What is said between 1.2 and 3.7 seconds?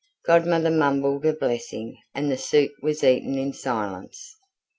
a blessing; and the soup was eaten in